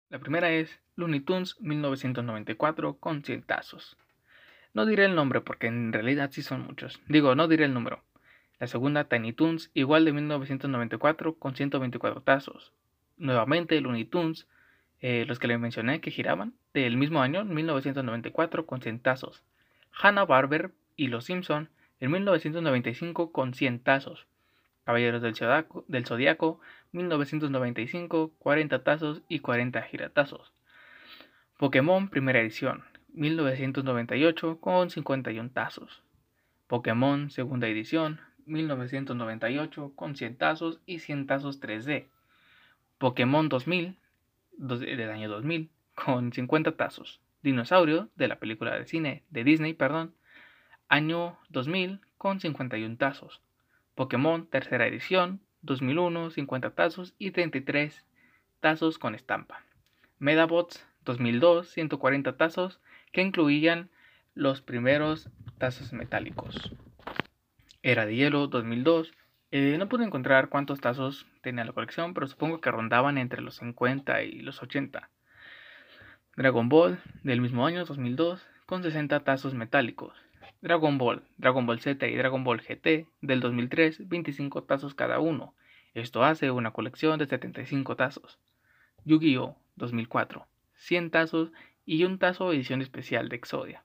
La 0.09 0.19
primera 0.19 0.51
es 0.51 0.81
Looney 0.95 1.21
Tunes 1.21 1.61
1994 1.61 2.97
con 2.99 3.23
100 3.23 3.43
tazos. 3.43 3.99
No 4.73 4.87
diré 4.87 5.05
el 5.05 5.15
nombre 5.15 5.43
porque 5.43 5.67
en 5.67 5.93
realidad 5.93 6.31
sí 6.33 6.41
son 6.41 6.63
muchos. 6.63 7.01
Digo, 7.07 7.35
no 7.35 7.49
diré 7.49 7.67
el 7.67 7.75
número. 7.75 8.03
La 8.59 8.67
segunda 8.67 9.05
Tiny 9.05 9.35
Toons, 9.35 9.71
igual 9.75 10.07
de 10.07 10.13
1994 10.15 11.35
con 11.35 11.55
124 11.55 12.23
tazos. 12.23 12.73
Nuevamente 13.19 13.79
Looney 13.79 14.07
Tunes, 14.07 14.47
eh, 15.01 15.27
los 15.29 15.39
que 15.39 15.49
le 15.49 15.59
mencioné 15.59 16.01
que 16.01 16.11
giraban, 16.11 16.55
del 16.73 16.97
mismo 16.97 17.21
año, 17.21 17.45
1994 17.45 18.65
con 18.65 18.81
100 18.81 19.01
tazos. 19.01 19.45
Hanna 19.93 20.25
Barber 20.25 20.73
y 20.97 21.09
Los 21.09 21.27
Simpson 21.27 21.69
en 22.01 22.11
1995 22.11 23.33
con 23.33 23.55
100 23.55 23.81
tazos. 23.81 24.27
Caballeros 24.85 25.23
del 25.23 25.35
Zodiaco, 25.35 25.85
del 25.89 26.07
Zodiaco 26.07 26.61
1995, 26.93 28.33
40 28.39 28.85
tazos 28.85 29.23
y 29.29 29.41
40 29.41 29.83
giratazos. 29.83 30.53
Pokémon 31.59 32.09
primera 32.09 32.41
edición, 32.41 32.85
1998 33.15 34.61
con 34.61 34.91
51 34.91 35.51
tazos. 35.51 36.03
Pokémon 36.67 37.31
segunda 37.31 37.67
edición, 37.67 38.21
1998 38.47 39.93
con 39.97 40.17
100 40.17 40.37
tazos 40.37 40.81
y 40.87 41.01
100 41.01 41.27
tazos 41.27 41.61
3D. 41.61 42.07
Pokémon 42.99 43.49
2000 43.49 43.97
del 44.59 45.11
año 45.11 45.29
2000 45.29 45.71
con 45.95 46.33
50 46.33 46.77
tazos. 46.77 47.21
Dinosaurio 47.43 48.09
de 48.17 48.29
la 48.29 48.39
película 48.39 48.77
de 48.77 48.87
cine 48.87 49.25
de 49.31 49.45
Disney, 49.45 49.75
perdón, 49.75 50.15
año 50.89 51.39
2000 51.49 52.01
con 52.19 52.41
51 52.41 52.97
tazos. 52.97 53.41
Pokémon 53.95 54.47
tercera 54.47 54.87
edición 54.87 55.41
2001 55.63 56.31
50 56.31 56.71
tazos 56.75 57.15
y 57.19 57.31
33 57.31 58.05
tazos 58.61 58.99
con 58.99 59.15
estampa. 59.15 59.63
Medabots 60.19 60.87
2002 61.05 61.69
140 61.71 62.37
tazos 62.37 62.81
que 63.13 63.23
incluían 63.23 63.91
los 64.35 64.61
primeros 64.61 65.31
tazos 65.59 65.93
metálicos. 65.93 66.73
Era 67.83 68.05
de 68.05 68.17
hielo 68.17 68.47
2002. 68.49 69.13
Eh, 69.53 69.77
no 69.79 69.89
pude 69.89 70.05
encontrar 70.05 70.49
cuántos 70.49 70.81
tazos 70.81 71.27
tenía 71.41 71.65
la 71.65 71.73
colección, 71.73 72.15
pero 72.15 72.27
supongo 72.27 72.61
que 72.61 72.71
rondaban 72.71 73.17
entre 73.17 73.41
los 73.41 73.57
50 73.57 74.23
y 74.23 74.41
los 74.41 74.63
80. 74.63 75.09
Dragon 76.37 76.69
Ball 76.69 76.99
del 77.23 77.41
mismo 77.41 77.65
año 77.65 77.85
2002 77.85 78.47
con 78.67 78.83
60 78.83 79.21
tazos 79.21 79.55
metálicos. 79.55 80.26
Dragon 80.67 80.99
Ball, 80.99 81.23
Dragon 81.37 81.65
Ball 81.65 81.79
Z 81.79 82.09
y 82.09 82.17
Dragon 82.17 82.43
Ball 82.43 82.61
GT 82.61 83.07
del 83.21 83.39
2003, 83.39 84.09
25 84.09 84.65
tazos 84.65 84.97
cada 84.97 85.21
uno. 85.21 85.55
Esto 85.95 86.25
hace 86.25 86.51
una 86.51 86.73
colección 86.73 87.21
de 87.21 87.27
75 87.29 87.95
tazos. 87.95 88.41
Yu-Gi-Oh! 89.05 89.57
2004, 89.77 90.45
100 90.75 91.11
tazos 91.13 91.53
y 91.85 92.03
un 92.03 92.19
tazo 92.19 92.53
edición 92.53 92.83
especial 92.83 93.29
de 93.29 93.37
Exodia. 93.37 93.85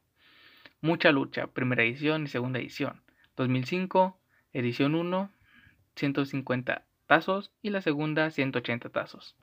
Mucha 0.82 1.12
lucha, 1.12 1.46
primera 1.46 1.84
edición 1.84 2.24
y 2.24 2.28
segunda 2.30 2.58
edición. 2.58 3.04
2005, 3.36 4.18
edición 4.52 4.96
1, 4.96 5.30
150 5.98 6.84
tazos 7.06 7.52
y 7.62 7.70
la 7.70 7.82
segunda 7.82 8.32
180 8.32 8.90
tazos. 8.90 9.36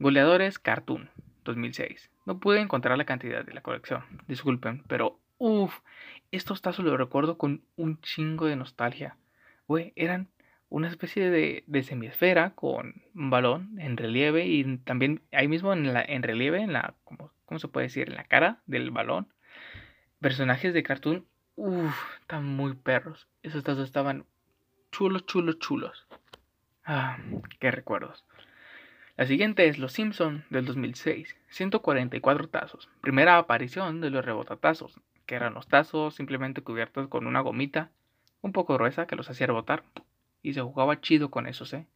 Goleadores 0.00 0.58
Cartoon 0.58 1.08
2006. 1.44 2.10
No 2.24 2.40
pude 2.40 2.58
encontrar 2.58 2.98
la 2.98 3.04
cantidad 3.04 3.44
de 3.44 3.54
la 3.54 3.60
colección, 3.60 4.02
disculpen, 4.26 4.82
pero 4.88 5.20
uff, 5.38 5.80
estos 6.30 6.62
tazos 6.62 6.84
los 6.84 6.98
recuerdo 6.98 7.38
con 7.38 7.62
un 7.76 8.00
chingo 8.00 8.46
de 8.46 8.56
nostalgia. 8.56 9.16
Güey, 9.66 9.92
eran 9.96 10.28
una 10.68 10.88
especie 10.88 11.30
de, 11.30 11.64
de, 11.66 11.82
semiesfera 11.82 12.50
con 12.50 13.02
un 13.14 13.30
balón 13.30 13.78
en 13.78 13.96
relieve 13.96 14.46
y 14.46 14.78
también 14.78 15.22
ahí 15.32 15.48
mismo 15.48 15.72
en, 15.72 15.86
en 15.86 16.22
relieve, 16.22 16.60
en 16.60 16.72
la, 16.72 16.94
¿cómo, 17.04 17.32
¿cómo 17.44 17.58
se 17.58 17.68
puede 17.68 17.86
decir? 17.86 18.08
En 18.08 18.16
la 18.16 18.24
cara 18.24 18.60
del 18.66 18.90
balón. 18.90 19.28
Personajes 20.20 20.74
de 20.74 20.82
cartoon 20.82 21.26
Uff, 21.56 21.96
están 22.20 22.44
muy 22.44 22.74
perros. 22.74 23.28
Esos 23.42 23.64
tazos 23.64 23.84
estaban 23.84 24.26
chulos, 24.92 25.24
chulos, 25.24 25.58
chulos. 25.58 26.06
Ah, 26.84 27.18
qué 27.58 27.70
recuerdos. 27.70 28.24
La 29.16 29.24
siguiente 29.24 29.66
es 29.66 29.78
Los 29.78 29.92
Simpson 29.92 30.44
del 30.50 30.66
2006. 30.66 31.34
144 31.48 32.48
tazos. 32.48 32.90
Primera 33.00 33.38
aparición 33.38 34.02
de 34.02 34.10
los 34.10 34.22
rebotatazos, 34.22 35.00
que 35.26 35.34
eran 35.34 35.54
los 35.54 35.68
tazos 35.68 36.14
simplemente 36.14 36.62
cubiertos 36.62 37.08
con 37.08 37.26
una 37.26 37.40
gomita 37.40 37.90
un 38.42 38.52
poco 38.52 38.74
gruesa 38.74 39.06
que 39.06 39.16
los 39.16 39.28
hacía 39.28 39.48
rebotar. 39.48 39.84
Y 40.42 40.54
se 40.54 40.62
jugaba 40.62 41.00
chido 41.00 41.30
con 41.30 41.46
esos, 41.46 41.72
¿eh? 41.74 41.86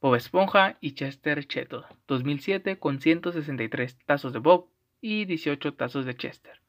Bob 0.00 0.14
Esponja 0.14 0.76
y 0.80 0.92
Chester 0.92 1.46
Cheto. 1.46 1.86
2007 2.06 2.78
con 2.78 3.00
163 3.00 3.98
tazos 4.04 4.32
de 4.32 4.38
Bob 4.38 4.68
y 5.00 5.24
18 5.24 5.74
tazos 5.74 6.04
de 6.04 6.14
Chester. 6.14 6.60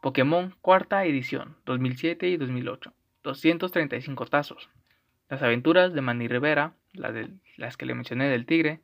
Pokémon 0.00 0.56
cuarta 0.60 1.04
edición, 1.04 1.56
2007 1.64 2.28
y 2.28 2.36
2008, 2.36 2.92
235 3.22 4.26
tazos. 4.26 4.68
Las 5.28 5.42
aventuras 5.42 5.94
de 5.94 6.00
Manny 6.00 6.26
Rivera, 6.26 6.74
las, 6.92 7.14
las 7.56 7.76
que 7.76 7.86
le 7.86 7.94
mencioné 7.94 8.28
del 8.28 8.44
Tigre, 8.44 8.80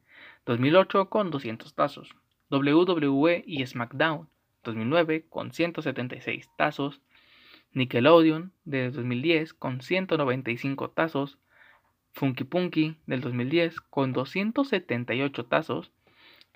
2008 0.46 1.10
con 1.10 1.32
200 1.32 1.74
tazos. 1.74 2.14
WWE 2.50 3.42
y 3.44 3.66
SmackDown, 3.66 4.28
2009 4.68 5.26
con 5.28 5.52
176 5.52 6.48
tazos. 6.56 7.00
Nickelodeon 7.72 8.52
de 8.64 8.90
2010 8.90 9.54
con 9.54 9.80
195 9.80 10.90
tazos. 10.90 11.38
Funky 12.12 12.44
Punky 12.44 12.96
del 13.06 13.20
2010 13.20 13.80
con 13.80 14.12
278 14.12 15.46
tazos. 15.46 15.92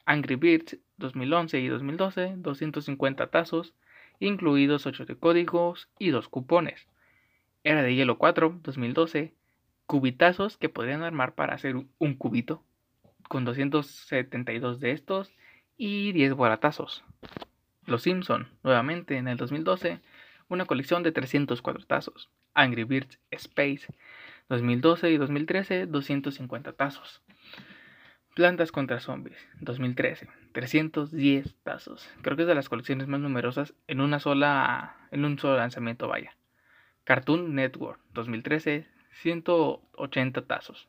Angry 0.04 0.36
Birds 0.36 0.78
2011 0.96 1.60
y 1.60 1.68
2012 1.68 2.34
250 2.36 3.30
tazos 3.30 3.74
incluidos 4.20 4.86
8 4.86 5.04
de 5.04 5.16
códigos 5.16 5.88
y 5.98 6.10
2 6.10 6.28
cupones. 6.28 6.86
Era 7.64 7.82
de 7.82 7.94
hielo 7.94 8.18
4, 8.18 8.60
2012, 8.62 9.34
cubitazos 9.86 10.56
que 10.56 10.68
podrían 10.68 11.02
armar 11.02 11.34
para 11.34 11.54
hacer 11.54 11.76
un 11.98 12.14
cubito, 12.14 12.62
con 13.28 13.44
272 13.44 14.80
de 14.80 14.92
estos 14.92 15.32
y 15.76 16.12
10 16.12 16.34
guaratazos. 16.34 17.04
Los 17.86 18.02
Simpson, 18.02 18.48
nuevamente 18.62 19.16
en 19.16 19.28
el 19.28 19.36
2012, 19.36 20.00
una 20.48 20.66
colección 20.66 21.02
de 21.02 21.12
304 21.12 21.84
tazos. 21.86 22.30
Angry 22.54 22.84
Birds 22.84 23.18
Space, 23.30 23.86
2012 24.48 25.10
y 25.10 25.16
2013, 25.16 25.86
250 25.86 26.72
tazos. 26.72 27.22
Plantas 28.34 28.72
contra 28.72 29.00
Zombies, 29.00 29.36
2013, 29.60 30.28
310 30.52 31.56
tazos. 31.62 32.08
Creo 32.22 32.36
que 32.36 32.42
es 32.42 32.48
de 32.48 32.54
las 32.54 32.68
colecciones 32.68 33.08
más 33.08 33.20
numerosas 33.20 33.74
en 33.88 34.00
una 34.00 34.20
sola, 34.20 34.96
en 35.10 35.24
un 35.24 35.38
solo 35.38 35.56
lanzamiento, 35.56 36.08
vaya. 36.08 36.36
Cartoon 37.04 37.54
Network, 37.54 38.00
2013, 38.12 38.86
180 39.22 40.46
tazos. 40.46 40.88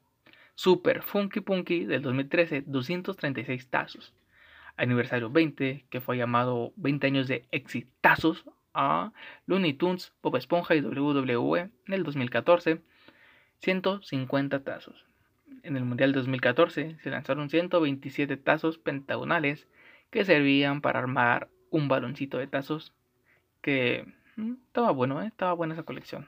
Super 0.55 1.01
Funky 1.01 1.41
Punky 1.41 1.85
del 1.85 2.03
2013, 2.03 2.63
236 2.67 3.67
tazos. 3.69 4.13
Aniversario 4.77 5.29
20, 5.29 5.85
que 5.89 6.01
fue 6.01 6.17
llamado 6.17 6.73
20 6.77 7.07
años 7.07 7.27
de 7.27 7.45
exitazos 7.51 8.45
a 8.73 9.13
Looney 9.45 9.73
Tunes, 9.73 10.13
Bob 10.21 10.35
Esponja 10.37 10.75
y 10.75 10.81
WWE 10.81 11.69
en 11.87 11.93
el 11.93 12.03
2014, 12.03 12.81
150 13.59 14.63
tazos 14.63 15.05
en 15.63 15.77
el 15.77 15.85
Mundial 15.85 16.13
2014 16.13 16.97
se 17.01 17.09
lanzaron 17.09 17.49
127 17.49 18.37
tazos 18.37 18.77
pentagonales 18.77 19.67
que 20.09 20.25
servían 20.25 20.81
para 20.81 20.99
armar 20.99 21.49
un 21.69 21.87
baloncito 21.87 22.37
de 22.37 22.47
tazos 22.47 22.93
que 23.61 24.05
mm, 24.35 24.53
estaba 24.67 24.91
bueno, 24.91 25.21
¿eh? 25.21 25.27
estaba 25.27 25.53
buena 25.53 25.73
esa 25.73 25.83
colección. 25.83 26.27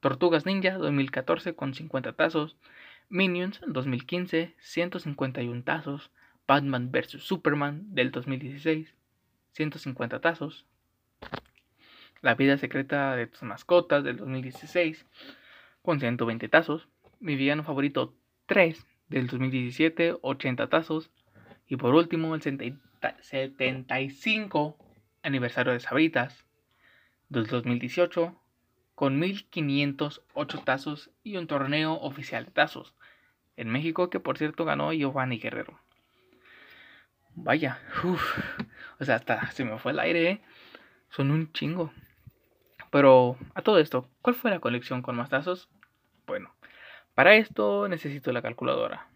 Tortugas 0.00 0.46
Ninja 0.46 0.78
2014 0.78 1.54
con 1.54 1.74
50 1.74 2.12
tazos, 2.12 2.56
Minions 3.08 3.60
2015 3.66 4.54
151 4.58 5.62
tazos, 5.64 6.10
Batman 6.46 6.92
vs 6.92 7.22
Superman 7.22 7.94
del 7.94 8.10
2016 8.10 8.94
150 9.52 10.20
tazos. 10.20 10.66
La 12.20 12.34
vida 12.34 12.58
secreta 12.58 13.16
de 13.16 13.26
tus 13.26 13.42
mascotas 13.42 14.04
del 14.04 14.16
2016 14.16 15.06
con 15.82 16.00
120 16.00 16.48
tazos. 16.48 16.88
Mi 17.20 17.36
villano 17.36 17.62
favorito 17.62 18.14
3 18.46 18.84
del 19.08 19.28
2017, 19.28 20.16
80 20.20 20.68
tazos. 20.68 21.10
Y 21.66 21.76
por 21.76 21.94
último, 21.94 22.34
el 22.34 22.42
75 22.42 24.76
aniversario 25.22 25.72
de 25.72 25.80
Sabritas 25.80 26.44
del 27.28 27.46
2018 27.46 28.34
con 28.94 29.18
1508 29.18 30.62
tazos 30.64 31.10
y 31.22 31.36
un 31.36 31.46
torneo 31.46 31.94
oficial 31.94 32.44
de 32.44 32.50
tazos 32.50 32.94
en 33.56 33.70
México 33.70 34.10
que 34.10 34.20
por 34.20 34.38
cierto 34.38 34.64
ganó 34.64 34.92
Giovanni 34.92 35.38
Guerrero. 35.38 35.83
Vaya, 37.36 37.80
uff, 38.04 38.38
o 39.00 39.04
sea, 39.04 39.16
hasta 39.16 39.50
se 39.50 39.64
me 39.64 39.78
fue 39.78 39.92
el 39.92 39.98
aire, 39.98 40.30
¿eh? 40.30 40.40
son 41.10 41.30
un 41.30 41.52
chingo. 41.52 41.92
Pero 42.90 43.36
a 43.54 43.62
todo 43.62 43.78
esto, 43.78 44.08
¿cuál 44.22 44.36
fue 44.36 44.50
la 44.50 44.60
colección 44.60 45.02
con 45.02 45.16
más 45.16 45.30
tazos? 45.30 45.68
Bueno, 46.26 46.54
para 47.14 47.34
esto 47.34 47.88
necesito 47.88 48.32
la 48.32 48.42
calculadora, 48.42 49.08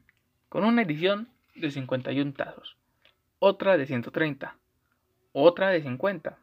con 0.48 0.64
una 0.64 0.82
edición 0.82 1.28
de 1.54 1.70
51 1.70 2.32
tazos, 2.34 2.76
otra 3.38 3.76
de 3.76 3.86
130, 3.86 4.56
otra 5.32 5.68
de 5.68 5.82
50, 5.82 6.38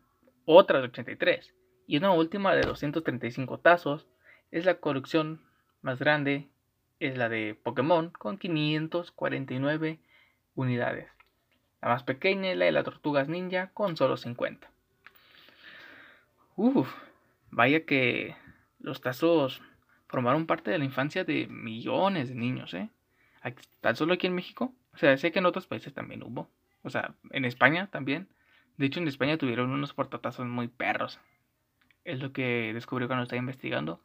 otra 0.45 0.79
de 0.79 0.85
83 0.85 1.53
y 1.87 1.97
una 1.97 2.11
última 2.11 2.55
de 2.55 2.61
235 2.61 3.59
tazos. 3.59 4.07
Es 4.51 4.65
la 4.65 4.75
colección 4.75 5.41
más 5.81 5.99
grande, 5.99 6.47
es 6.99 7.17
la 7.17 7.29
de 7.29 7.59
Pokémon 7.61 8.11
con 8.11 8.37
549 8.37 9.99
unidades. 10.55 11.14
La 11.85 11.91
más 11.91 12.01
pequeña 12.01 12.49
es 12.49 12.57
la 12.57 12.65
de 12.65 12.71
las 12.71 12.83
tortugas 12.83 13.29
ninja 13.29 13.67
con 13.67 13.95
solo 13.95 14.17
50. 14.17 14.67
Uf, 16.55 16.91
vaya 17.51 17.85
que 17.85 18.35
los 18.79 19.01
tazos 19.01 19.61
formaron 20.07 20.47
parte 20.47 20.71
de 20.71 20.79
la 20.79 20.85
infancia 20.85 21.25
de 21.25 21.45
millones 21.45 22.29
de 22.29 22.33
niños, 22.33 22.73
¿eh? 22.73 22.89
Tan 23.81 23.95
solo 23.95 24.15
aquí 24.15 24.25
en 24.25 24.33
México. 24.33 24.73
O 24.95 24.97
sea, 24.97 25.15
sé 25.17 25.31
que 25.31 25.37
en 25.37 25.45
otros 25.45 25.67
países 25.67 25.93
también 25.93 26.23
hubo. 26.23 26.49
O 26.81 26.89
sea, 26.89 27.13
en 27.29 27.45
España 27.45 27.85
también. 27.91 28.29
De 28.77 28.87
hecho, 28.87 28.99
en 28.99 29.07
España 29.07 29.37
tuvieron 29.37 29.69
unos 29.69 29.93
portatazos 29.93 30.47
muy 30.47 30.67
perros. 30.67 31.19
Es 32.03 32.19
lo 32.19 32.33
que 32.33 32.71
descubrí 32.73 33.05
cuando 33.05 33.21
estaba 33.21 33.39
investigando. 33.39 34.01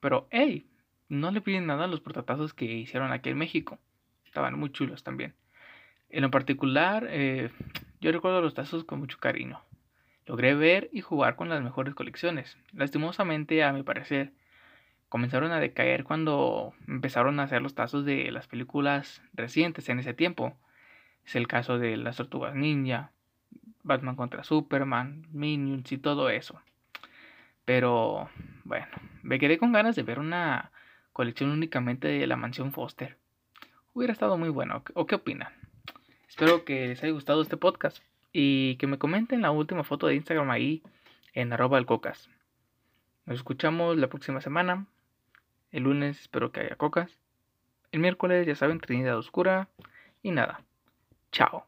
Pero, 0.00 0.28
hey, 0.30 0.68
no 1.08 1.30
le 1.30 1.40
piden 1.40 1.66
nada 1.66 1.84
a 1.84 1.88
los 1.88 2.02
portatazos 2.02 2.52
que 2.52 2.66
hicieron 2.66 3.10
aquí 3.10 3.30
en 3.30 3.38
México. 3.38 3.78
Estaban 4.26 4.58
muy 4.58 4.70
chulos 4.70 5.02
también. 5.02 5.34
En 6.10 6.22
lo 6.22 6.30
particular, 6.30 7.06
eh, 7.08 7.50
yo 8.00 8.10
recuerdo 8.10 8.42
los 8.42 8.54
tazos 8.54 8.84
con 8.84 8.98
mucho 8.98 9.18
cariño. 9.18 9.62
Logré 10.26 10.54
ver 10.54 10.90
y 10.92 11.00
jugar 11.00 11.36
con 11.36 11.48
las 11.48 11.62
mejores 11.62 11.94
colecciones. 11.94 12.58
Lastimosamente, 12.72 13.62
a 13.62 13.72
mi 13.72 13.84
parecer, 13.84 14.32
comenzaron 15.08 15.52
a 15.52 15.60
decaer 15.60 16.02
cuando 16.02 16.74
empezaron 16.88 17.38
a 17.38 17.44
hacer 17.44 17.62
los 17.62 17.74
tazos 17.74 18.04
de 18.04 18.30
las 18.32 18.48
películas 18.48 19.22
recientes 19.34 19.88
en 19.88 20.00
ese 20.00 20.12
tiempo. 20.12 20.56
Es 21.24 21.36
el 21.36 21.46
caso 21.46 21.78
de 21.78 21.96
las 21.96 22.16
Tortugas 22.16 22.56
Ninja, 22.56 23.12
Batman 23.84 24.16
contra 24.16 24.42
Superman, 24.42 25.26
Minions 25.30 25.92
y 25.92 25.98
todo 25.98 26.28
eso. 26.28 26.60
Pero 27.64 28.28
bueno, 28.64 28.88
me 29.22 29.38
quedé 29.38 29.58
con 29.58 29.72
ganas 29.72 29.94
de 29.94 30.02
ver 30.02 30.18
una 30.18 30.72
colección 31.12 31.50
únicamente 31.50 32.08
de 32.08 32.26
la 32.26 32.36
mansión 32.36 32.72
Foster. 32.72 33.16
Hubiera 33.94 34.12
estado 34.12 34.36
muy 34.38 34.48
bueno. 34.48 34.82
¿O 34.94 35.06
qué 35.06 35.14
opinan? 35.14 35.52
Espero 36.30 36.64
que 36.64 36.86
les 36.86 37.02
haya 37.02 37.12
gustado 37.12 37.42
este 37.42 37.56
podcast 37.56 37.98
y 38.32 38.76
que 38.76 38.86
me 38.86 38.98
comenten 38.98 39.42
la 39.42 39.50
última 39.50 39.82
foto 39.82 40.06
de 40.06 40.14
Instagram 40.14 40.48
ahí 40.48 40.80
en 41.34 41.52
arroba 41.52 41.76
el 41.76 41.86
cocas. 41.86 42.30
Nos 43.26 43.38
escuchamos 43.38 43.98
la 43.98 44.06
próxima 44.06 44.40
semana. 44.40 44.86
El 45.72 45.82
lunes 45.82 46.20
espero 46.20 46.52
que 46.52 46.60
haya 46.60 46.76
cocas. 46.76 47.18
El 47.90 47.98
miércoles 47.98 48.46
ya 48.46 48.54
saben 48.54 48.78
Trinidad 48.78 49.18
Oscura. 49.18 49.68
Y 50.22 50.30
nada. 50.30 50.62
Chao. 51.32 51.66